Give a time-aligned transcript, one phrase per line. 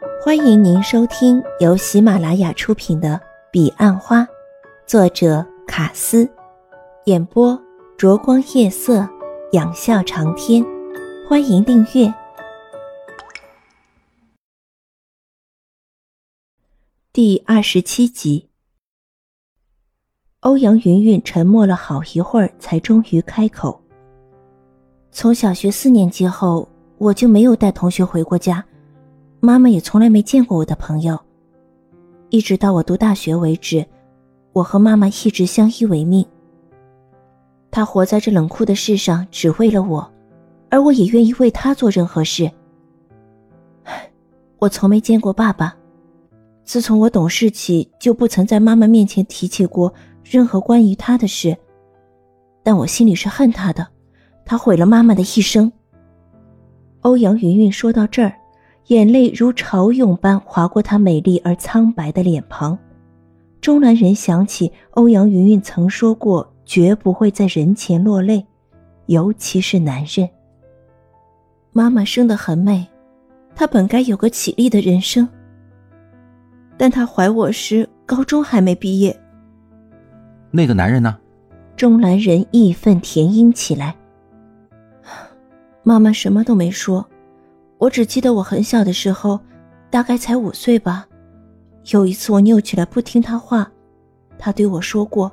[0.00, 3.14] 欢迎您收听由喜马拉雅出品的
[3.50, 4.20] 《彼岸花》，
[4.86, 6.28] 作者卡斯，
[7.06, 7.60] 演播
[7.96, 9.08] 灼光夜色，
[9.52, 10.64] 仰笑长天。
[11.28, 12.12] 欢迎订阅
[17.12, 18.48] 第二十七集。
[20.40, 23.82] 欧阳云云沉默了好一会儿，才终于开口
[25.10, 26.68] ：“从小学四年级后，
[26.98, 28.64] 我就没有带同学回过家。”
[29.40, 31.16] 妈妈也从来没见过我的朋友，
[32.28, 33.86] 一直到我读大学为止，
[34.52, 36.26] 我和妈妈一直相依为命。
[37.70, 40.12] 她活在这冷酷的世上，只为了我，
[40.70, 42.50] 而我也愿意为她做任何事。
[44.58, 45.76] 我从没见过爸爸，
[46.64, 51.56] 自从我懂事起，就不曾在妈妈面前提起过任何关于他的事。
[52.64, 53.86] 但我心里是恨他的，
[54.44, 55.72] 他毁了妈妈的一生。
[57.02, 58.34] 欧阳云云说到这儿。
[58.88, 62.78] 眼泪如潮涌般划过她美丽而苍白的脸庞，
[63.60, 68.46] 钟兰人想起欧阳云云曾说过，绝不会在人前落泪，
[69.06, 70.26] 尤其是男人。
[71.72, 72.86] 妈妈生得很美，
[73.54, 75.28] 她本该有个起立的人生，
[76.78, 79.14] 但她怀我时高中还没毕业。
[80.50, 81.18] 那个男人呢？
[81.76, 83.94] 钟兰人义愤填膺起来。
[85.82, 87.06] 妈妈什么都没说。
[87.78, 89.40] 我只记得我很小的时候，
[89.88, 91.06] 大概才五岁吧。
[91.92, 93.70] 有一次我拗起来不听他话，
[94.38, 95.30] 他对我说过，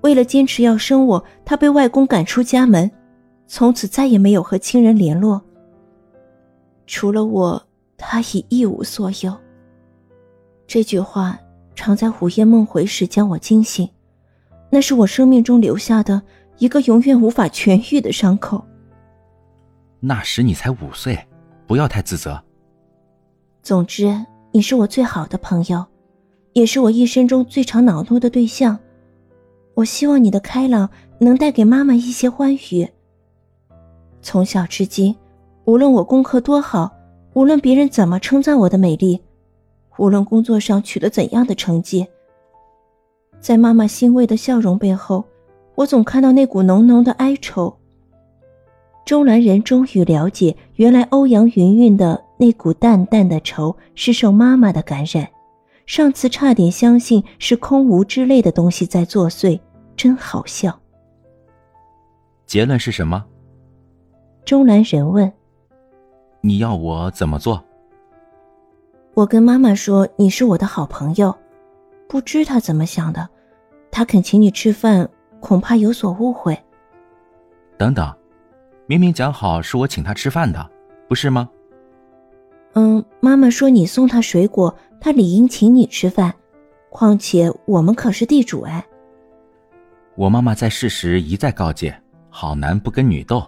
[0.00, 2.90] 为了坚持要生我，他被外公赶出家门，
[3.46, 5.42] 从此再也没有和亲人联络。
[6.86, 7.62] 除了我，
[7.96, 9.36] 他已一无所有。
[10.66, 11.38] 这句话
[11.74, 13.88] 常在午夜梦回时将我惊醒，
[14.70, 16.22] 那是我生命中留下的
[16.58, 18.64] 一个永远无法痊愈的伤口。
[20.00, 21.18] 那时你才五岁。
[21.68, 22.42] 不要太自责。
[23.62, 24.18] 总之，
[24.50, 25.84] 你是我最好的朋友，
[26.54, 28.76] 也是我一生中最常恼怒的对象。
[29.74, 30.88] 我希望你的开朗
[31.20, 32.88] 能带给妈妈一些欢愉。
[34.22, 35.14] 从小至今，
[35.66, 36.90] 无论我功课多好，
[37.34, 39.22] 无论别人怎么称赞我的美丽，
[39.98, 42.06] 无论工作上取得怎样的成绩，
[43.38, 45.24] 在妈妈欣慰的笑容背后，
[45.76, 47.77] 我总看到那股浓浓的哀愁。
[49.08, 55.26] 钟兰人终于了解，原来欧阳云云的那股淡淡的愁是受妈妈的感染。
[55.86, 59.58] 上次差点相信是空无之类的东西在作祟，
[59.96, 60.78] 真好笑。
[62.44, 63.24] 结论是什么？
[64.44, 65.32] 钟兰人问。
[66.42, 67.64] 你要我怎么做？
[69.14, 71.34] 我跟妈妈说你是我的好朋友，
[72.10, 73.26] 不知她怎么想的，
[73.90, 75.08] 她肯请你吃饭，
[75.40, 76.54] 恐怕有所误会。
[77.78, 78.14] 等等。
[78.88, 80.70] 明明讲好是我请他吃饭的，
[81.06, 81.46] 不是吗？
[82.72, 86.34] 嗯，妈妈说你送他水果，他理应请你吃饭。
[86.88, 88.82] 况且我们可是地主哎。
[90.14, 91.94] 我妈妈在世时一再告诫：
[92.30, 93.46] 好男不跟女斗。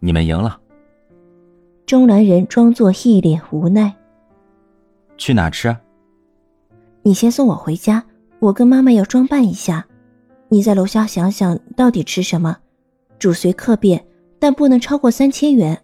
[0.00, 0.58] 你们赢了。
[1.86, 3.94] 钟兰人装作一脸无奈。
[5.16, 5.76] 去哪吃？
[7.02, 8.04] 你先送我回家，
[8.40, 9.86] 我跟妈妈要装扮一下。
[10.48, 12.56] 你在楼下想想到底吃什么，
[13.16, 14.04] 主随客便。
[14.46, 15.82] 但不能超过三千元。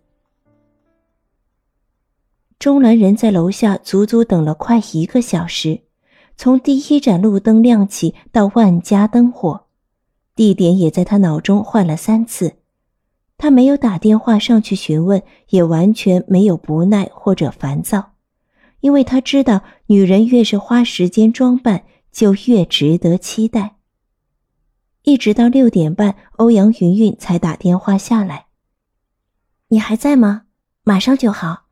[2.60, 5.80] 钟兰人在楼下足足等了快一个小时，
[6.36, 9.64] 从第一盏路灯亮起到万家灯火，
[10.36, 12.52] 地点也在他脑中换了三次。
[13.36, 18.12] 他没有打电话上去询问，也完全没有不耐或者烦躁，
[18.78, 23.74] 因为他知道，女人越是花时间装扮，就越值得期待。
[25.02, 28.46] 一直到六点半，欧阳云云才打电话下来。
[29.72, 30.42] 你还在吗？
[30.84, 31.62] 马上就好。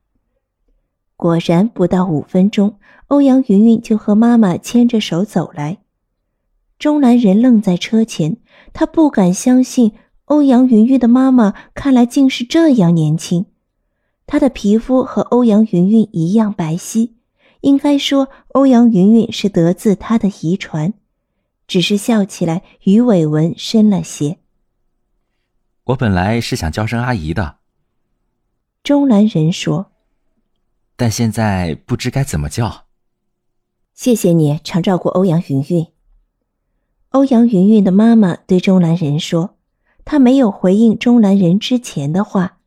[1.16, 2.78] 果然，不到五分钟，
[3.08, 5.80] 欧阳云云就和妈妈牵着手走来。
[6.78, 8.38] 钟兰人愣在车前，
[8.72, 9.92] 他不敢相信，
[10.24, 13.44] 欧阳云云的妈妈看来竟是这样年轻。
[14.26, 17.10] 她的皮肤和欧阳云云一样白皙，
[17.60, 20.94] 应该说，欧阳云云是得自她的遗传。
[21.66, 24.38] 只是笑起来鱼尾纹深了些。
[25.84, 27.58] 我本来是想叫声阿姨的，
[28.82, 29.92] 钟兰人说。
[30.96, 32.86] 但现在不知该怎么叫。
[33.94, 35.86] 谢谢你常照顾欧阳云云。
[37.10, 39.56] 欧阳云云的妈妈对钟兰人说，
[40.04, 42.58] 她没有回应钟兰人之前的话，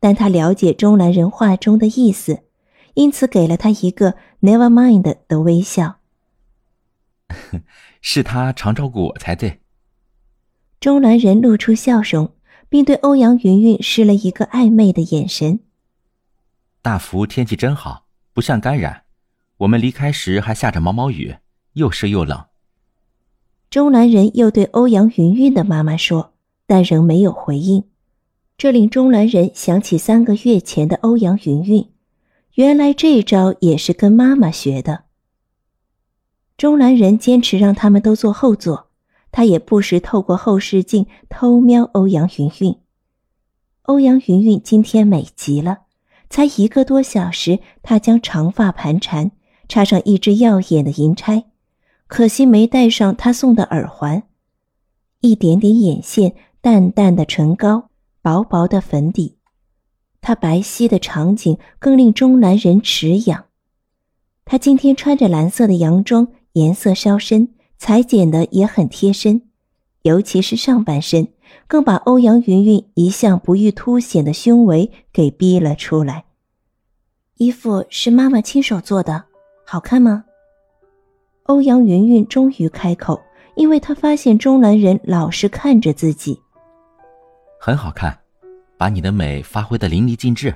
[0.00, 2.42] 但她了解钟兰人话中的意思，
[2.94, 6.00] 因此给了他一个 “never mind” 的微笑。
[8.02, 9.60] 是他常照顾我才对。
[10.80, 12.34] 钟兰人露出笑容，
[12.72, 15.60] 并对欧阳云云施了一个暧昧的眼神。
[16.80, 19.02] 大福天气真好，不像感染，
[19.58, 21.36] 我们离开时还下着毛毛雨，
[21.74, 22.46] 又湿又冷。
[23.68, 26.32] 钟兰人又对欧阳云云的妈妈说，
[26.66, 27.84] 但仍没有回应。
[28.56, 31.90] 这令钟兰人想起三个月前的欧阳云云，
[32.54, 35.04] 原来这招也是跟妈妈学的。
[36.56, 38.88] 钟兰人坚持让他们都坐后座，
[39.32, 42.76] 他也不时透过后视镜偷瞄欧阳云云。
[43.82, 45.78] 欧阳云云今天美极了，
[46.30, 49.32] 才一个多小时，她将长发盘缠，
[49.68, 51.46] 插上一只耀眼的银钗。
[52.06, 54.22] 可惜没戴上他送的耳环，
[55.20, 57.88] 一点点眼线，淡淡的唇膏，
[58.20, 59.38] 薄薄的粉底，
[60.20, 63.46] 她白皙的场景更令中南人齿痒。
[64.44, 69.42] 她今天穿着蓝色的洋装，颜色稍深，裁剪的也很贴身，
[70.02, 71.26] 尤其是上半身，
[71.66, 76.26] 更把欧阳云云一向不欲凸显的胸围给逼了出来。
[77.38, 79.24] 衣服是妈妈亲手做的，
[79.66, 80.26] 好看吗？
[81.46, 83.20] 欧阳云云终于开口，
[83.56, 86.40] 因为她发现钟兰人老是看着自己。
[87.58, 88.16] 很好看，
[88.78, 90.54] 把你的美发挥的淋漓尽致。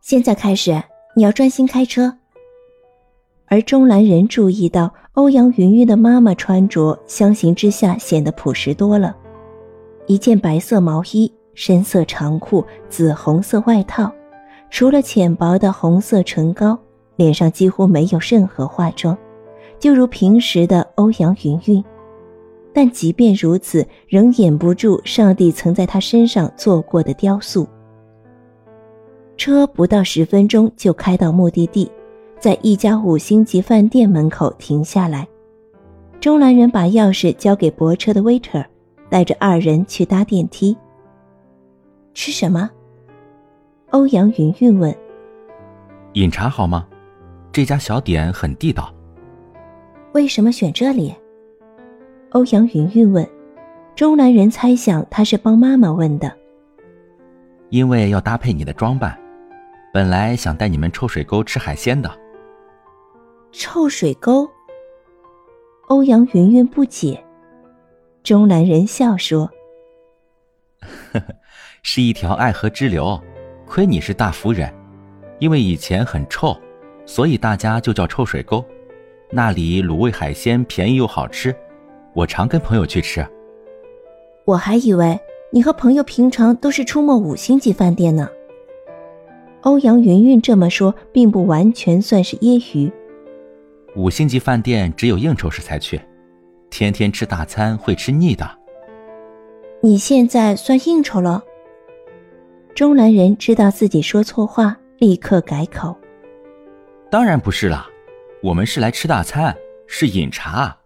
[0.00, 0.80] 现在开始，
[1.16, 2.16] 你要专心开车。
[3.50, 9.16] 而钟兰人注意到欧阳云云的妈妈穿着，相形之下显得朴实多了，
[10.06, 14.12] 一件白色毛衣，深色长裤，紫红色外套，
[14.70, 16.78] 除了浅薄的红色唇膏，
[17.16, 19.18] 脸上几乎没有任何化妆。
[19.80, 21.84] 就如平时的欧阳云云，
[22.72, 27.66] 但即便如此，仍掩不住上帝曾在她身上做过的雕塑。
[29.36, 31.90] 车不到十分钟就开到目的地，
[32.40, 35.26] 在一家五星级饭店门口停下来。
[36.20, 38.64] 中南人把钥匙交给泊车的 waiter，
[39.08, 40.76] 带着二人去搭电梯。
[42.14, 42.68] 吃什么？
[43.90, 44.94] 欧阳云云问。
[46.14, 46.86] 饮茶好吗？
[47.52, 48.92] 这家小点很地道。
[50.12, 51.14] 为什么选这里？
[52.30, 53.26] 欧阳云云问。
[53.94, 56.32] 中南人猜想他是帮妈妈问的。
[57.68, 59.18] 因为要搭配你的装扮，
[59.92, 62.10] 本来想带你们臭水沟吃海鲜的。
[63.50, 64.48] 臭水沟？
[65.88, 67.24] 欧阳云云不解。
[68.22, 69.50] 钟南人笑说
[71.12, 71.22] ：“呵呵，
[71.82, 73.18] 是一条爱河支流，
[73.66, 74.72] 亏你是大夫人，
[75.38, 76.54] 因为以前很臭，
[77.06, 78.64] 所以大家就叫臭水沟。”
[79.30, 81.54] 那里卤味海鲜便宜又好吃，
[82.14, 83.26] 我常跟朋友去吃。
[84.44, 85.18] 我还以为
[85.50, 88.28] 你和朋友平常都是出没五星级饭店呢。
[89.62, 92.90] 欧阳云云这么说，并不完全算是揶揄。
[93.98, 96.00] 五星级饭店只有应酬时才去，
[96.70, 98.48] 天天吃大餐会吃腻的。
[99.82, 101.42] 你现在算应酬了？
[102.76, 105.98] 钟南人知道自己说错话，立刻改口。
[107.10, 107.88] 当然不是啦。
[108.40, 109.52] 我们是来吃大餐，
[109.88, 110.78] 是饮茶。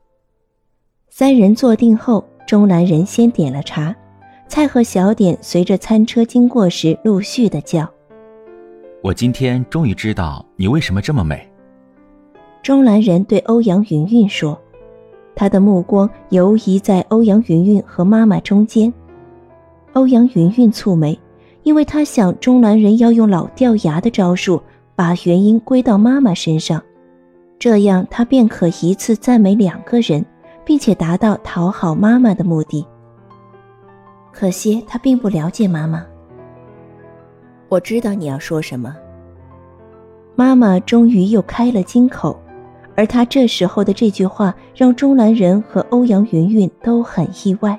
[1.11, 3.95] 三人坐定后，钟南人先点了茶，
[4.49, 7.93] 菜和小点随着餐车经过时陆续的叫。
[9.03, 11.47] 我今天终于知道你为什么这么美。
[12.63, 14.57] 钟兰人对欧阳云云说，
[15.35, 18.93] 他的目光游移在欧阳云云和妈妈中间。
[19.95, 21.19] 欧阳云云蹙眉，
[21.65, 24.63] 因为他想钟兰人要用老掉牙的招数，
[24.95, 26.81] 把原因归到妈妈身上。
[27.59, 30.25] 这样，他便可一次赞美两个人，
[30.65, 32.87] 并且达到讨好妈妈的目的。
[34.31, 36.07] 可惜他并不了解妈妈。
[37.69, 38.95] 我知道你要说什么。
[40.37, 42.41] 妈妈终于又开了金口，
[42.95, 47.79] 而他这时候的这句话让钟兰人和欧阳云云都很意外。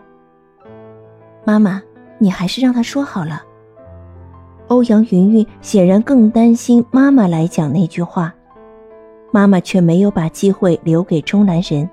[1.46, 1.82] 妈妈，
[2.18, 3.42] 你还是让他说好了。
[4.70, 8.34] 欧阳云云显然更担心妈妈来讲那句话。
[9.32, 11.90] 妈妈却没有把机会留给钟兰人。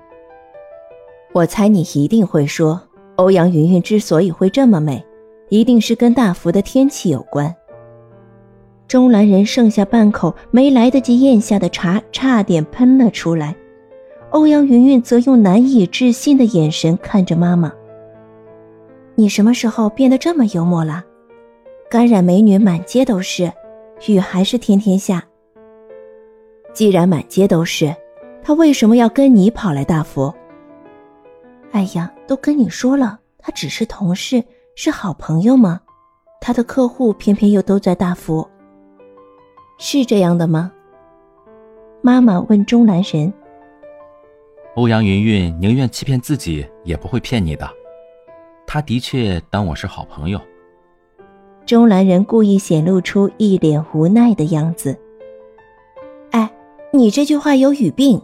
[1.33, 2.81] 我猜你一定会说，
[3.15, 5.03] 欧阳云云之所以会这么美，
[5.49, 7.53] 一定是跟大福的天气有关。
[8.91, 13.55] 钟兰人剩下半口没来得及咽下的茶，差点喷了出来。
[14.31, 17.71] 欧阳云云则用难以置信的眼神看着妈妈
[19.15, 21.05] ：“你什么时候变得这么幽默了？
[21.89, 23.49] 感染美女满街都是，
[24.07, 25.23] 雨还是天天下。”
[26.73, 27.95] 既然满街都是，
[28.43, 30.33] 他为什么要跟你跑来大福？
[31.71, 34.43] 哎呀，都跟你说了，他只是同事，
[34.75, 35.79] 是好朋友吗？
[36.41, 38.45] 他的客户偏偏又都在大福，
[39.83, 40.71] 是这样的吗？
[42.03, 43.33] 妈妈问钟兰人。
[44.75, 47.67] 欧阳云云宁愿欺骗自己，也不会骗你的。
[48.67, 50.39] 他的确当我是好朋友。
[51.65, 54.95] 钟兰人故意显露出一脸无奈的样子。
[56.29, 56.47] 哎
[56.93, 58.21] 你这句话有语病。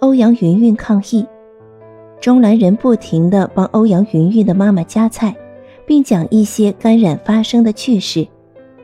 [0.00, 1.26] 欧阳云云抗议。
[2.22, 5.36] 钟兰人不停的帮欧阳云云的妈妈夹菜，
[5.84, 8.26] 并讲一些感染发生的趣事，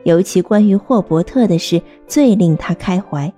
[0.03, 3.31] 尤其关于霍伯特的事最令他开怀。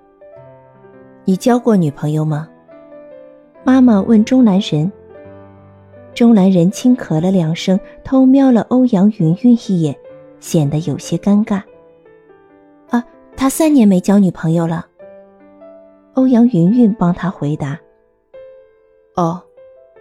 [1.24, 2.48] 你交过女朋友吗？
[3.64, 4.90] 妈妈问钟兰人。
[6.14, 9.94] 钟兰人轻咳了两声，偷瞄了欧阳云云一眼，
[10.40, 11.62] 显得有些尴尬。
[12.88, 13.04] 啊，
[13.36, 14.86] 他三年没交女朋友了。
[16.14, 17.78] 欧阳云云帮他回答。
[19.16, 19.42] 哦。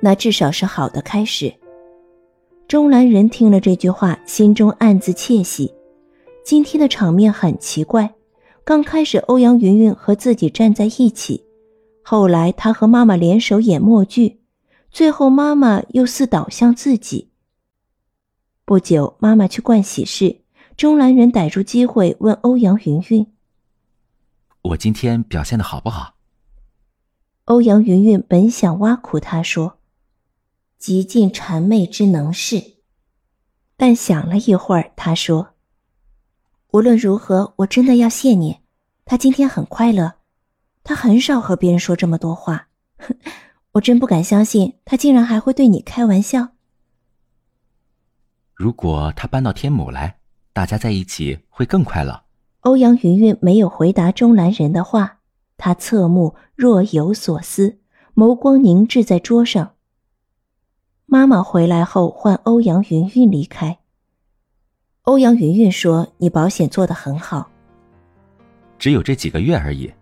[0.01, 1.51] 那至少是好的开始。
[2.67, 5.73] 钟兰人听了这句话，心中暗自窃喜。
[6.45, 8.13] 今天的场面很奇怪，
[8.63, 11.43] 刚开始欧阳云云和自己站在一起，
[12.03, 14.41] 后来他和妈妈联手演默剧，
[14.91, 17.31] 最后妈妈又似倒向自己。
[18.63, 20.41] 不久，妈妈去盥洗室，
[20.77, 23.25] 钟兰人逮住机会问欧阳云云
[24.61, 26.13] ：“我今天表现的好不好？”
[27.45, 29.79] 欧阳云云本想挖苦他说。
[30.77, 32.75] 极尽谄媚之能事，
[33.75, 35.47] 但想了一会儿，他说
[36.75, 38.57] ：“无论如何，我真的要谢你。
[39.05, 40.15] 他今天很快乐，
[40.83, 42.67] 他很少和别人说这么多话。
[43.71, 46.49] 我真不敢相信，他竟然还会对你开玩笑。
[48.53, 50.17] 如果他搬到天母来，
[50.51, 52.23] 大家在一起会更快乐。”
[52.59, 55.19] 欧阳云云没有回答钟兰人的话，
[55.55, 57.79] 他侧目若有所思，
[58.15, 59.75] 眸光凝滞在桌上。
[61.05, 63.79] 妈妈回来后，换欧阳云云离开。
[65.05, 67.47] 欧阳云云说：“你保险做得很好，
[68.79, 69.93] 只有这几个月而已。”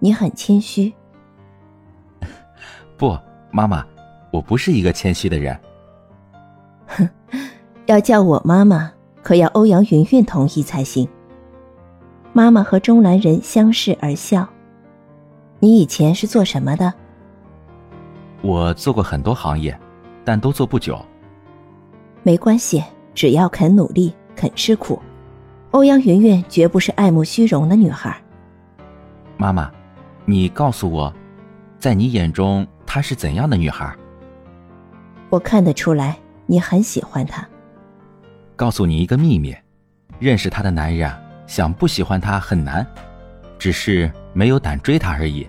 [0.00, 0.92] 你很谦虚。
[2.96, 3.16] 不，
[3.52, 3.86] 妈妈，
[4.32, 5.56] 我不是一个谦虚的人。
[6.88, 7.08] 哼，
[7.86, 8.92] 要叫我妈妈，
[9.22, 11.08] 可要欧阳云云同意才行。
[12.32, 14.48] 妈妈和钟兰人相视而笑。
[15.60, 16.92] 你以前是做什么的？
[18.42, 19.78] 我做过很多行业，
[20.24, 21.00] 但都做不久。
[22.24, 22.82] 没关系，
[23.14, 25.00] 只要肯努力、肯吃苦，
[25.72, 28.16] 欧阳云云绝不是爱慕虚荣的女孩。
[29.36, 29.70] 妈妈，
[30.24, 31.12] 你告诉我，
[31.78, 33.94] 在你眼中她是怎样的女孩？
[35.30, 37.46] 我看得出来，你很喜欢她。
[38.56, 39.54] 告诉你一个秘密，
[40.18, 41.12] 认识她的男人
[41.46, 42.86] 想不喜欢她很难，
[43.58, 45.46] 只是没有胆追她而已。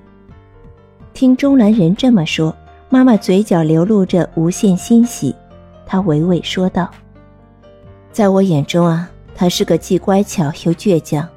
[1.13, 2.55] 听钟兰人这么说。
[2.91, 5.35] 妈妈嘴角流露着无限欣喜，
[5.85, 6.89] 她娓娓说道
[8.11, 11.27] ：“在我眼中啊，她是个既乖巧又倔强，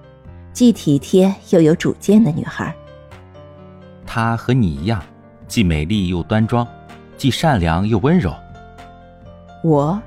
[0.53, 2.75] 既体贴又有主见的女孩。
[4.07, 5.03] 她和你一样，
[5.47, 6.67] 既美丽又端庄，
[7.17, 8.33] 既善良又温柔。
[9.63, 10.01] 我，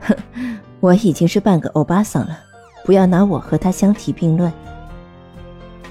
[0.00, 0.16] 哼，
[0.80, 2.38] 我已经是半个欧巴桑了，
[2.84, 4.52] 不要拿我和她相提并论。”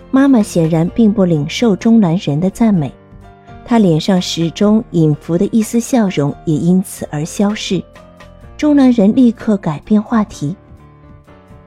[0.10, 2.92] 妈妈显然并不领受钟兰人的赞美。
[3.64, 7.82] 她脸上始终隐伏的一丝笑容也因此而消逝。
[8.62, 10.56] 钟南人立刻改变话题：“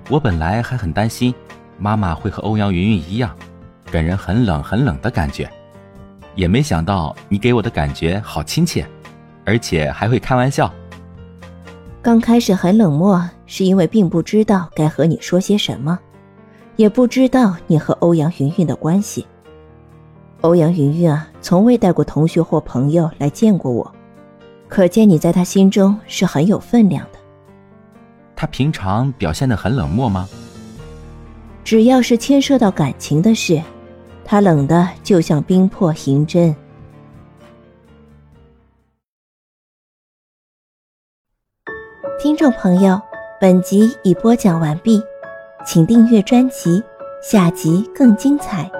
[0.08, 1.34] 我本来还很担心，
[1.76, 3.34] 妈妈会和欧阳云云一样，
[3.90, 5.50] 给人很冷很冷的感觉，
[6.36, 8.86] 也没想到你给我的感觉好亲切，
[9.44, 10.72] 而且还会开玩笑。
[12.00, 15.98] 刚开始很冷漠，是因为并不知道该和你说些什么，
[16.76, 19.26] 也不知道你和欧阳云云的关系。”
[20.42, 23.92] 欧阳云云啊，从未带过同学或朋友来见过我，
[24.68, 27.18] 可见你在他心中是很有分量的。
[28.36, 30.28] 他平常表现的很冷漠吗？
[31.62, 33.62] 只要是牵涉到感情的事，
[34.24, 36.54] 他冷的就像冰魄银针。
[42.18, 43.00] 听众朋友，
[43.40, 45.02] 本集已播讲完毕，
[45.64, 46.82] 请订阅专辑，
[47.22, 48.70] 下集更精彩。